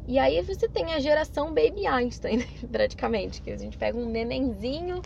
E 0.08 0.20
aí 0.20 0.42
você 0.42 0.68
tem 0.68 0.94
a 0.94 1.00
geração 1.00 1.48
Baby 1.48 1.88
Einstein, 1.88 2.40
praticamente, 2.72 3.42
que 3.42 3.52
a 3.52 3.58
gente 3.58 3.78
pega 3.78 3.98
um 3.98 4.10
nenenzinho 4.10 5.02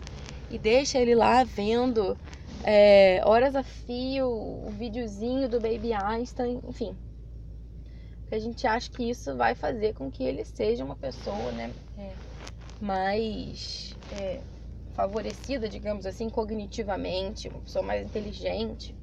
e 0.50 0.58
deixa 0.58 0.98
ele 0.98 1.14
lá 1.14 1.42
vendo 1.44 2.18
é, 2.64 3.22
horas 3.24 3.56
a 3.56 3.62
fio 3.62 4.28
o 4.28 4.70
videozinho 4.70 5.48
do 5.48 5.60
Baby 5.60 5.92
Einstein, 5.92 6.60
enfim. 6.68 6.96
Porque 8.20 8.34
a 8.34 8.38
gente 8.38 8.66
acha 8.66 8.90
que 8.90 9.08
isso 9.08 9.34
vai 9.36 9.54
fazer 9.54 9.94
com 9.94 10.10
que 10.10 10.22
ele 10.22 10.44
seja 10.44 10.84
uma 10.84 10.96
pessoa 10.96 11.50
né, 11.52 11.72
é, 11.98 12.12
mais 12.80 13.94
é, 14.10 14.40
favorecida, 14.94 15.68
digamos 15.68 16.06
assim, 16.06 16.28
cognitivamente, 16.28 17.48
uma 17.48 17.60
pessoa 17.60 17.84
mais 17.84 18.04
inteligente. 18.04 18.96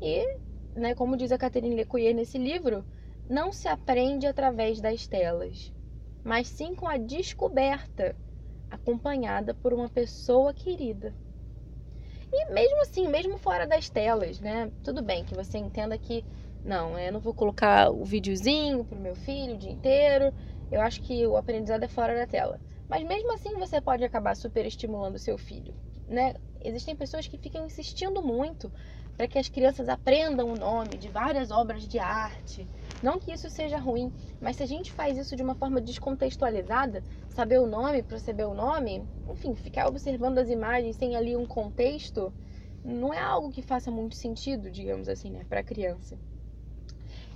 E, 0.00 0.24
né, 0.74 0.94
como 0.94 1.16
diz 1.16 1.30
a 1.32 1.38
Catherine 1.38 1.76
Lecoyer 1.76 2.14
nesse 2.14 2.38
livro, 2.38 2.84
não 3.28 3.52
se 3.52 3.68
aprende 3.68 4.26
através 4.26 4.80
das 4.80 5.06
telas, 5.06 5.72
mas 6.22 6.48
sim 6.48 6.74
com 6.74 6.86
a 6.86 6.96
descoberta 6.96 8.14
acompanhada 8.70 9.54
por 9.54 9.72
uma 9.72 9.88
pessoa 9.88 10.52
querida. 10.52 11.14
E 12.32 12.52
mesmo 12.52 12.82
assim, 12.82 13.08
mesmo 13.08 13.38
fora 13.38 13.66
das 13.66 13.88
telas, 13.88 14.40
né? 14.40 14.70
Tudo 14.82 15.02
bem 15.02 15.24
que 15.24 15.34
você 15.34 15.56
entenda 15.58 15.96
que 15.96 16.24
não, 16.64 16.98
eu 16.98 17.12
não 17.12 17.20
vou 17.20 17.32
colocar 17.32 17.90
o 17.90 18.04
videozinho 18.04 18.84
pro 18.84 18.98
meu 18.98 19.14
filho 19.14 19.54
o 19.54 19.58
dia 19.58 19.70
inteiro. 19.70 20.32
Eu 20.70 20.80
acho 20.80 21.00
que 21.00 21.26
o 21.26 21.36
aprendizado 21.36 21.84
é 21.84 21.88
fora 21.88 22.16
da 22.16 22.26
tela. 22.26 22.60
Mas 22.88 23.02
mesmo 23.04 23.32
assim 23.32 23.58
você 23.58 23.80
pode 23.80 24.04
acabar 24.04 24.36
superestimulando 24.36 25.18
seu 25.18 25.38
filho, 25.38 25.74
né? 26.06 26.34
Existem 26.62 26.96
pessoas 26.96 27.26
que 27.26 27.38
ficam 27.38 27.66
insistindo 27.66 28.22
muito 28.22 28.72
para 29.16 29.28
que 29.28 29.38
as 29.38 29.48
crianças 29.48 29.88
aprendam 29.88 30.50
o 30.50 30.56
nome 30.56 30.96
de 30.96 31.08
várias 31.08 31.50
obras 31.50 31.86
de 31.86 31.98
arte. 31.98 32.66
Não 33.02 33.18
que 33.20 33.32
isso 33.32 33.48
seja 33.50 33.78
ruim, 33.78 34.12
mas 34.40 34.56
se 34.56 34.62
a 34.62 34.66
gente 34.66 34.90
faz 34.90 35.16
isso 35.16 35.36
de 35.36 35.42
uma 35.42 35.54
forma 35.54 35.80
descontextualizada, 35.80 37.02
saber 37.28 37.58
o 37.58 37.66
nome, 37.66 38.02
perceber 38.02 38.44
o 38.44 38.54
nome, 38.54 39.06
enfim, 39.28 39.54
ficar 39.54 39.86
observando 39.86 40.38
as 40.38 40.48
imagens 40.48 40.96
sem 40.96 41.16
ali 41.16 41.36
um 41.36 41.46
contexto, 41.46 42.32
não 42.82 43.14
é 43.14 43.20
algo 43.20 43.52
que 43.52 43.62
faça 43.62 43.90
muito 43.90 44.16
sentido, 44.16 44.70
digamos 44.70 45.08
assim, 45.08 45.30
né, 45.30 45.46
para 45.48 45.60
a 45.60 45.64
criança. 45.64 46.18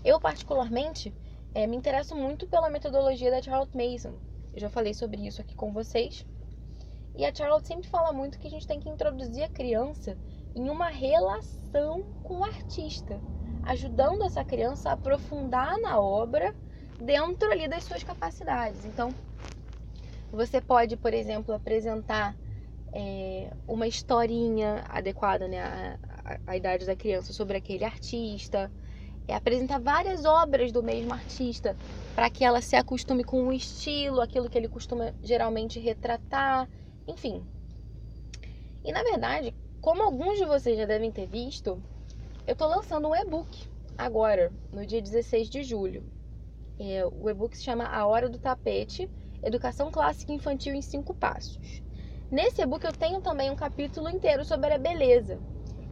Eu, 0.05 0.21
particularmente, 0.21 1.13
é, 1.55 1.67
me 1.67 1.77
interesso 1.77 2.15
muito 2.15 2.47
pela 2.47 2.71
metodologia 2.71 3.31
da 3.31 3.43
Charlotte 3.43 3.77
Mason. 3.77 4.15
Eu 4.53 4.61
já 4.61 4.71
falei 4.71 4.95
sobre 4.95 5.27
isso 5.27 5.41
aqui 5.41 5.55
com 5.55 5.73
vocês. 5.73 6.27
E 7.17 7.25
a 7.25 7.35
Charlotte 7.35 7.67
sempre 7.67 7.89
fala 7.89 8.13
muito 8.13 8.39
que 8.39 8.47
a 8.47 8.51
gente 8.51 8.67
tem 8.67 8.79
que 8.79 8.89
introduzir 8.89 9.43
a 9.43 9.49
criança 9.49 10.17
em 10.55 10.69
uma 10.69 10.89
relação 10.89 12.03
com 12.23 12.39
o 12.39 12.45
artista, 12.45 13.21
ajudando 13.65 14.25
essa 14.25 14.45
criança 14.45 14.91
a 14.91 14.93
aprofundar 14.93 15.79
na 15.81 16.01
obra 16.01 16.55
dentro 17.01 17.51
ali 17.51 17.69
das 17.69 17.85
suas 17.85 18.03
capacidades. 18.03 18.85
Então, 18.85 19.15
você 20.31 20.61
pode, 20.61 20.97
por 20.97 21.13
exemplo, 21.15 21.55
apresentar 21.55 22.37
é, 22.93 23.51
uma 23.67 23.87
historinha 23.87 24.85
adequada 24.89 25.47
né, 25.49 25.61
à, 25.61 26.39
à, 26.47 26.57
idade 26.57 26.87
da 26.87 26.97
criança 26.97 27.33
sobre 27.33 27.57
aquele 27.57 27.85
artista, 27.85 28.71
é, 29.29 29.35
apresentar 29.35 29.79
várias 29.79 30.25
obras 30.25 30.73
do 30.73 30.83
mesmo 30.83 31.13
artista 31.13 31.77
para 32.15 32.31
que 32.31 32.45
ela 32.45 32.61
se 32.61 32.75
acostume 32.75 33.23
com 33.23 33.47
o 33.47 33.53
estilo, 33.53 34.21
aquilo 34.21 34.49
que 34.49 34.57
ele 34.57 34.69
costuma 34.69 35.15
geralmente 35.23 35.79
retratar, 35.79 36.69
enfim. 37.07 37.45
E 38.83 38.91
na 38.91 39.03
verdade, 39.03 39.55
como 39.81 40.03
alguns 40.03 40.39
de 40.39 40.47
vocês 40.47 40.77
já 40.77 40.87
devem 40.87 41.13
ter 41.13 41.27
visto, 41.27 41.81
eu 42.47 42.55
estou 42.55 42.69
lançando 42.69 43.09
um 43.09 43.15
e-book 43.15 43.69
agora, 43.97 44.51
no 44.73 44.85
dia 44.87 45.03
16 45.03 45.51
de 45.51 45.63
julho. 45.63 46.03
É, 46.81 47.05
o 47.07 47.29
e-book 47.29 47.57
se 47.57 47.65
chama 47.65 47.85
A 47.85 48.07
Hora 48.07 48.29
do 48.29 48.39
Tapete 48.39 49.09
Educação 49.43 49.91
Clássica 49.91 50.33
Infantil 50.33 50.75
em 50.75 50.83
5 50.83 51.15
Passos. 51.15 51.83
Nesse 52.31 52.61
e-book 52.61 52.85
eu 52.85 52.93
tenho 52.93 53.21
também 53.21 53.51
um 53.51 53.57
capítulo 53.57 54.09
inteiro 54.09 54.45
sobre 54.45 54.73
a 54.73 54.79
beleza. 54.79 55.39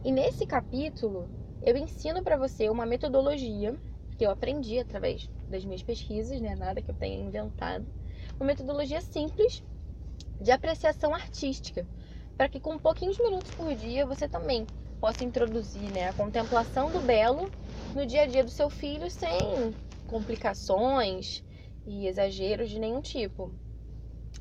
E 0.03 0.11
nesse 0.11 0.45
capítulo 0.45 1.29
eu 1.61 1.75
ensino 1.77 2.23
para 2.23 2.37
você 2.37 2.69
uma 2.69 2.85
metodologia 2.85 3.77
que 4.17 4.25
eu 4.25 4.31
aprendi 4.31 4.79
através 4.79 5.29
das 5.47 5.63
minhas 5.63 5.83
pesquisas, 5.83 6.41
né? 6.41 6.55
Nada 6.55 6.81
que 6.81 6.89
eu 6.89 6.95
tenha 6.95 7.23
inventado. 7.23 7.85
Uma 8.39 8.47
metodologia 8.47 9.01
simples 9.01 9.63
de 10.39 10.51
apreciação 10.51 11.13
artística 11.13 11.87
para 12.35 12.47
que 12.47 12.59
com 12.59 12.77
pouquinhos 12.77 13.17
minutos 13.19 13.51
por 13.51 13.73
dia 13.75 14.05
você 14.05 14.27
também 14.27 14.65
possa 14.99 15.23
introduzir 15.23 15.91
né, 15.91 16.09
a 16.09 16.13
contemplação 16.13 16.91
do 16.91 16.99
belo 17.01 17.49
no 17.95 18.05
dia 18.05 18.23
a 18.23 18.25
dia 18.25 18.43
do 18.43 18.51
seu 18.51 18.69
filho 18.69 19.09
sem 19.09 19.75
complicações 20.07 21.43
e 21.85 22.07
exageros 22.07 22.69
de 22.69 22.79
nenhum 22.79 23.01
tipo. 23.01 23.51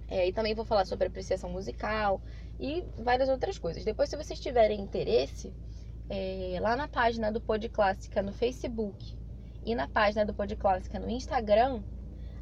É, 0.08 0.26
e 0.28 0.32
também 0.32 0.54
vou 0.54 0.64
falar 0.64 0.84
sobre 0.84 1.08
apreciação 1.08 1.50
musical 1.50 2.20
e 2.60 2.84
várias 2.98 3.28
outras 3.28 3.58
coisas. 3.58 3.84
Depois, 3.84 4.08
se 4.08 4.16
vocês 4.16 4.38
tiverem 4.38 4.80
interesse, 4.80 5.52
é, 6.08 6.58
lá 6.60 6.76
na 6.76 6.88
página 6.88 7.32
do 7.32 7.40
Pod 7.40 7.68
Clássica 7.68 8.22
no 8.22 8.32
Facebook 8.32 9.16
e 9.64 9.74
na 9.74 9.88
página 9.88 10.24
do 10.24 10.32
Pod 10.32 10.54
Clássica 10.56 10.98
no 10.98 11.10
Instagram, 11.10 11.82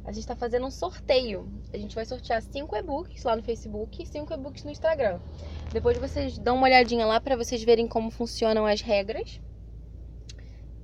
a 0.03 0.11
gente 0.11 0.21
está 0.21 0.35
fazendo 0.35 0.67
um 0.67 0.71
sorteio. 0.71 1.51
A 1.73 1.77
gente 1.77 1.95
vai 1.95 2.05
sortear 2.05 2.41
cinco 2.41 2.75
e-books 2.75 3.23
lá 3.23 3.35
no 3.35 3.41
Facebook 3.41 4.03
e 4.03 4.05
cinco 4.05 4.31
e-books 4.33 4.63
no 4.63 4.69
Instagram. 4.69 5.19
Depois 5.73 5.97
vocês 5.97 6.37
dão 6.37 6.55
uma 6.55 6.67
olhadinha 6.67 7.05
lá 7.05 7.19
para 7.19 7.35
vocês 7.35 7.63
verem 7.63 7.87
como 7.87 8.11
funcionam 8.11 8.67
as 8.67 8.81
regras, 8.81 9.41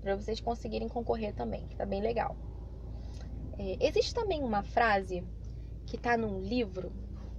para 0.01 0.15
vocês 0.15 0.39
conseguirem 0.39 0.89
concorrer 0.89 1.35
também, 1.35 1.67
que 1.67 1.75
tá 1.75 1.85
bem 1.85 2.01
legal. 2.01 2.35
É, 3.59 3.77
existe 3.79 4.15
também 4.15 4.43
uma 4.43 4.63
frase 4.63 5.23
que 5.85 5.97
está 5.97 6.17
num 6.17 6.41
livro 6.41 6.91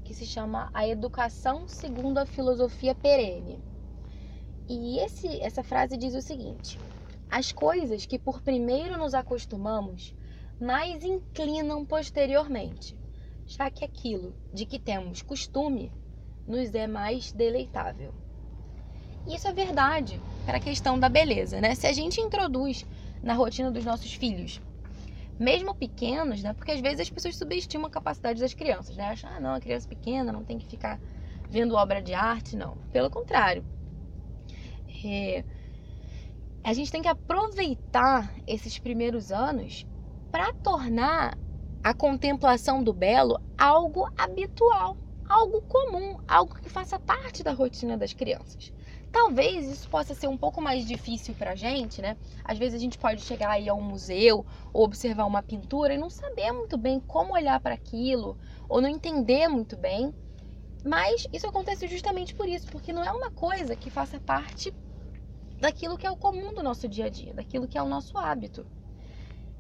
que 0.04 0.14
se 0.14 0.25
chama 0.25 0.70
A 0.72 0.87
Educação 0.87 1.66
segundo 1.66 2.18
a 2.18 2.26
Filosofia 2.26 2.94
Perene. 2.94 3.72
E 4.69 4.99
esse, 5.00 5.40
essa 5.40 5.62
frase 5.62 5.97
diz 5.97 6.14
o 6.14 6.23
seguinte: 6.23 6.78
As 7.31 7.52
coisas 7.52 8.07
que 8.07 8.19
por 8.19 8.40
primeiro 8.40 8.97
nos 8.97 9.14
acostumamos 9.14 10.14
mais 10.61 11.02
inclinam 11.02 11.85
posteriormente, 11.85 12.97
já 13.47 13.71
que 13.71 13.85
aquilo 13.85 14.35
de 14.52 14.64
que 14.64 14.78
temos 14.78 15.23
costume 15.23 15.90
nos 16.47 16.73
é 16.75 16.87
mais 16.87 17.33
deleitável. 17.33 18.14
Isso 19.26 19.47
é 19.47 19.52
verdade 19.52 20.21
para 20.45 20.59
a 20.59 20.61
questão 20.61 20.99
da 20.99 21.09
beleza, 21.09 21.61
né? 21.61 21.75
Se 21.75 21.87
a 21.87 21.92
gente 21.92 22.21
introduz 22.21 22.85
na 23.23 23.35
rotina 23.35 23.71
dos 23.71 23.85
nossos 23.85 24.12
filhos, 24.12 24.61
mesmo 25.38 25.75
pequenos, 25.75 26.42
né? 26.42 26.52
Porque 26.52 26.73
às 26.73 26.81
vezes 26.81 27.00
as 27.00 27.11
pessoas 27.11 27.37
subestimam 27.37 27.87
a 27.87 27.90
capacidade 27.90 28.40
das 28.40 28.54
crianças, 28.54 28.97
né? 28.97 29.04
Acham, 29.04 29.31
ah, 29.31 29.40
não, 29.40 29.54
a 29.54 29.61
criança 29.61 29.88
pequena 29.88 30.33
não 30.33 30.45
tem 30.45 30.59
que 30.59 30.66
ficar 30.66 31.00
vendo 31.50 31.75
obra 31.75 32.02
de 32.02 32.14
arte, 32.14 32.57
não. 32.57 32.76
Pelo 32.92 33.11
contrário. 33.11 33.64
É... 35.04 35.44
A 36.64 36.73
gente 36.73 36.92
tem 36.92 37.02
que 37.02 37.09
aproveitar 37.09 38.32
esses 38.47 38.78
primeiros 38.78 39.32
anos 39.32 39.87
para 40.30 40.52
tornar 40.52 41.37
a 41.82 41.92
contemplação 41.92 42.82
do 42.82 42.92
belo 42.92 43.40
algo 43.59 44.09
habitual, 44.16 44.97
algo 45.28 45.61
comum, 45.62 46.18
algo 46.28 46.54
que 46.54 46.68
faça 46.68 46.99
parte 46.99 47.42
da 47.42 47.52
rotina 47.52 47.99
das 47.99 48.12
crianças. 48.12 48.73
Talvez 49.11 49.68
isso 49.68 49.88
possa 49.90 50.14
ser 50.14 50.28
um 50.28 50.38
pouco 50.38 50.62
mais 50.62 50.87
difícil 50.87 51.35
para 51.35 51.50
a 51.50 51.54
gente, 51.54 52.00
né? 52.00 52.16
Às 52.42 52.56
vezes 52.56 52.75
a 52.75 52.78
gente 52.78 52.97
pode 52.97 53.21
chegar 53.21 53.50
aí 53.50 53.68
a 53.68 53.75
um 53.75 53.82
museu 53.82 54.47
ou 54.73 54.85
observar 54.85 55.26
uma 55.26 55.42
pintura 55.42 55.94
e 55.94 55.99
não 55.99 56.09
saber 56.09 56.50
muito 56.52 56.78
bem 56.78 56.99
como 56.99 57.35
olhar 57.35 57.61
para 57.61 57.75
aquilo, 57.75 58.38
ou 58.68 58.80
não 58.80 58.88
entender 58.88 59.49
muito 59.49 59.76
bem. 59.76 60.14
Mas 60.85 61.26
isso 61.32 61.47
acontece 61.47 61.87
justamente 61.88 62.35
por 62.35 62.49
isso, 62.49 62.66
porque 62.68 62.92
não 62.92 63.04
é 63.04 63.12
uma 63.12 63.30
coisa 63.30 63.76
que 63.76 63.90
faça 63.90 64.18
parte 64.18 64.73
daquilo 65.62 65.97
que 65.97 66.04
é 66.04 66.11
o 66.11 66.16
comum 66.16 66.52
do 66.52 66.61
nosso 66.61 66.88
dia 66.88 67.07
a 67.07 67.09
dia, 67.09 67.33
daquilo 67.33 67.69
que 67.69 67.78
é 67.78 67.83
o 67.83 67.88
nosso 67.88 68.19
hábito. 68.19 68.66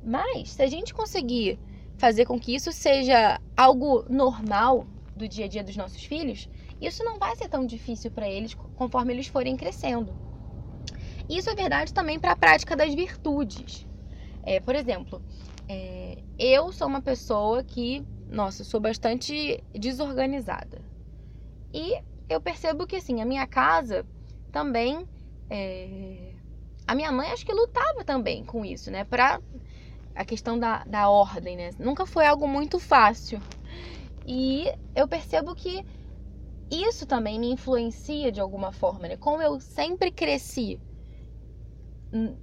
Mas 0.04 0.50
se 0.50 0.60
a 0.60 0.66
gente 0.66 0.92
conseguir 0.92 1.60
fazer 1.96 2.26
com 2.26 2.40
que 2.40 2.52
isso 2.52 2.72
seja 2.72 3.40
algo 3.56 4.04
normal 4.08 4.84
do 5.14 5.28
dia 5.28 5.44
a 5.44 5.48
dia 5.48 5.62
dos 5.62 5.76
nossos 5.76 6.02
filhos, 6.02 6.48
isso 6.80 7.04
não 7.04 7.20
vai 7.20 7.36
ser 7.36 7.48
tão 7.48 7.64
difícil 7.64 8.10
para 8.10 8.28
eles 8.28 8.52
conforme 8.74 9.12
eles 9.12 9.28
forem 9.28 9.56
crescendo. 9.56 10.12
Isso 11.30 11.48
é 11.48 11.54
verdade 11.54 11.94
também 11.94 12.18
para 12.18 12.32
a 12.32 12.36
prática 12.36 12.74
das 12.74 12.92
virtudes. 12.92 13.86
É, 14.42 14.58
por 14.58 14.74
exemplo, 14.74 15.22
é, 15.68 16.18
eu 16.36 16.72
sou 16.72 16.88
uma 16.88 17.00
pessoa 17.00 17.62
que, 17.62 18.04
nossa, 18.28 18.64
sou 18.64 18.80
bastante 18.80 19.62
desorganizada. 19.72 20.82
E 21.72 22.02
eu 22.28 22.40
percebo 22.40 22.88
que, 22.88 22.96
assim, 22.96 23.20
a 23.20 23.24
minha 23.24 23.46
casa 23.46 24.04
também. 24.50 25.06
É... 25.54 26.32
A 26.86 26.94
minha 26.94 27.12
mãe 27.12 27.30
acho 27.30 27.44
que 27.44 27.52
lutava 27.52 28.02
também 28.04 28.42
com 28.42 28.64
isso, 28.64 28.90
né? 28.90 29.04
Pra 29.04 29.38
a 30.14 30.24
questão 30.24 30.58
da, 30.58 30.82
da 30.84 31.10
ordem, 31.10 31.56
né? 31.56 31.70
Nunca 31.78 32.06
foi 32.06 32.26
algo 32.26 32.48
muito 32.48 32.78
fácil. 32.78 33.38
E 34.26 34.72
eu 34.94 35.06
percebo 35.06 35.54
que 35.54 35.84
isso 36.70 37.04
também 37.06 37.38
me 37.38 37.50
influencia 37.50 38.32
de 38.32 38.40
alguma 38.40 38.72
forma, 38.72 39.08
né? 39.08 39.16
Como 39.18 39.42
eu 39.42 39.60
sempre 39.60 40.10
cresci 40.10 40.80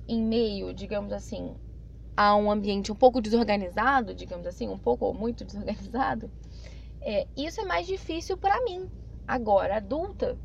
em 0.08 0.22
meio, 0.22 0.74
digamos 0.74 1.12
assim, 1.12 1.56
a 2.16 2.36
um 2.36 2.52
ambiente 2.52 2.92
um 2.92 2.96
pouco 2.96 3.22
desorganizado, 3.22 4.14
digamos 4.14 4.46
assim, 4.46 4.68
um 4.68 4.78
pouco 4.78 5.06
ou 5.06 5.14
muito 5.16 5.46
desorganizado, 5.46 6.30
é, 7.02 7.28
isso 7.36 7.62
é 7.62 7.66
mais 7.66 7.88
difícil 7.88 8.38
para 8.38 8.64
mim, 8.66 8.88
agora 9.28 9.78
adulta, 9.78 10.38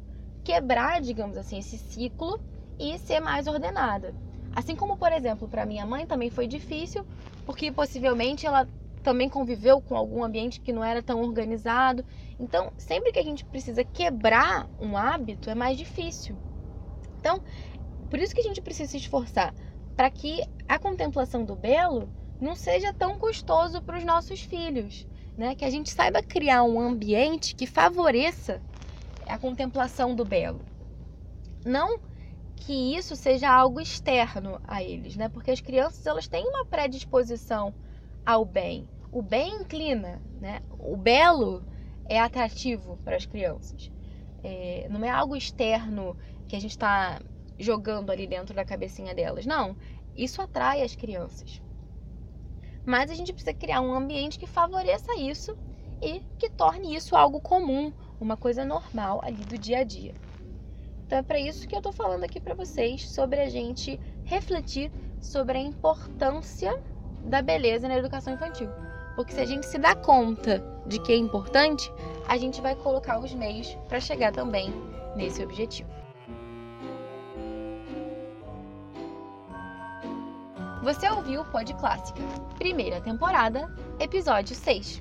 quebrar, 0.42 1.00
digamos 1.00 1.36
assim, 1.38 1.58
esse 1.58 1.78
ciclo 1.78 2.38
e 2.78 2.98
ser 2.98 3.20
mais 3.20 3.46
ordenada. 3.46 4.14
Assim 4.54 4.76
como, 4.76 4.96
por 4.96 5.12
exemplo, 5.12 5.48
para 5.48 5.66
minha 5.66 5.84
mãe 5.84 6.06
também 6.06 6.30
foi 6.30 6.46
difícil, 6.46 7.04
porque 7.44 7.72
possivelmente 7.72 8.46
ela 8.46 8.68
também 9.02 9.28
conviveu 9.28 9.80
com 9.80 9.96
algum 9.96 10.24
ambiente 10.24 10.60
que 10.60 10.72
não 10.72 10.82
era 10.82 11.02
tão 11.02 11.20
organizado. 11.20 12.04
Então, 12.40 12.72
sempre 12.78 13.12
que 13.12 13.18
a 13.18 13.24
gente 13.24 13.44
precisa 13.44 13.84
quebrar 13.84 14.68
um 14.80 14.96
hábito, 14.96 15.50
é 15.50 15.54
mais 15.54 15.76
difícil. 15.76 16.36
Então, 17.20 17.40
por 18.08 18.18
isso 18.18 18.34
que 18.34 18.40
a 18.40 18.44
gente 18.44 18.62
precisa 18.62 18.90
se 18.90 18.96
esforçar 18.96 19.54
para 19.96 20.10
que 20.10 20.42
a 20.68 20.78
contemplação 20.78 21.44
do 21.44 21.54
belo 21.54 22.08
não 22.40 22.56
seja 22.56 22.92
tão 22.92 23.18
custoso 23.18 23.82
para 23.82 23.98
os 23.98 24.04
nossos 24.04 24.40
filhos, 24.40 25.06
né? 25.36 25.54
Que 25.54 25.64
a 25.64 25.70
gente 25.70 25.90
saiba 25.90 26.22
criar 26.22 26.64
um 26.64 26.80
ambiente 26.80 27.54
que 27.54 27.66
favoreça 27.66 28.60
a 29.26 29.38
contemplação 29.38 30.14
do 30.14 30.24
belo. 30.24 30.60
Não 31.64 31.98
que 32.56 32.96
isso 32.96 33.16
seja 33.16 33.50
algo 33.50 33.80
externo 33.80 34.60
a 34.64 34.82
eles, 34.82 35.16
né? 35.16 35.28
Porque 35.28 35.50
as 35.50 35.60
crianças 35.60 36.04
elas 36.06 36.28
têm 36.28 36.46
uma 36.46 36.66
predisposição 36.66 37.74
ao 38.24 38.44
bem. 38.44 38.88
O 39.10 39.22
bem 39.22 39.62
inclina, 39.62 40.22
né? 40.40 40.60
O 40.78 40.96
belo 40.96 41.64
é 42.08 42.18
atrativo 42.20 42.98
para 43.04 43.16
as 43.16 43.26
crianças. 43.26 43.90
É, 44.42 44.86
não 44.88 45.04
é 45.04 45.10
algo 45.10 45.36
externo 45.36 46.16
que 46.46 46.56
a 46.56 46.60
gente 46.60 46.72
está 46.72 47.20
jogando 47.58 48.10
ali 48.10 48.26
dentro 48.26 48.54
da 48.54 48.64
cabecinha 48.64 49.14
delas. 49.14 49.46
Não, 49.46 49.76
isso 50.14 50.42
atrai 50.42 50.82
as 50.82 50.94
crianças. 50.94 51.60
Mas 52.84 53.10
a 53.10 53.14
gente 53.14 53.32
precisa 53.32 53.54
criar 53.54 53.80
um 53.80 53.94
ambiente 53.94 54.38
que 54.38 54.46
favoreça 54.46 55.18
isso 55.18 55.56
e 56.02 56.22
que 56.38 56.50
torne 56.50 56.94
isso 56.94 57.16
algo 57.16 57.40
comum, 57.40 57.92
uma 58.20 58.36
coisa 58.36 58.64
normal 58.64 59.20
ali 59.24 59.44
do 59.44 59.56
dia 59.58 59.78
a 59.78 59.84
dia. 59.84 60.14
Então 61.14 61.20
é 61.20 61.22
para 61.22 61.38
isso 61.38 61.68
que 61.68 61.76
eu 61.76 61.80
tô 61.80 61.92
falando 61.92 62.24
aqui 62.24 62.40
para 62.40 62.56
vocês 62.56 63.08
sobre 63.08 63.40
a 63.40 63.48
gente 63.48 64.00
refletir 64.24 64.90
sobre 65.20 65.56
a 65.56 65.60
importância 65.60 66.76
da 67.24 67.40
beleza 67.40 67.86
na 67.86 67.96
educação 67.96 68.34
infantil. 68.34 68.68
Porque 69.14 69.32
se 69.32 69.38
a 69.38 69.44
gente 69.44 69.64
se 69.64 69.78
dá 69.78 69.94
conta 69.94 70.60
de 70.84 70.98
que 70.98 71.12
é 71.12 71.16
importante, 71.16 71.88
a 72.26 72.36
gente 72.36 72.60
vai 72.60 72.74
colocar 72.74 73.20
os 73.20 73.32
meios 73.32 73.78
para 73.88 74.00
chegar 74.00 74.32
também 74.32 74.74
nesse 75.14 75.40
objetivo. 75.40 75.88
Você 80.82 81.08
ouviu 81.08 81.42
o 81.42 81.44
Pod 81.44 81.72
Clássica, 81.74 82.20
primeira 82.58 83.00
temporada, 83.00 83.72
episódio 84.00 84.56
6. 84.56 85.00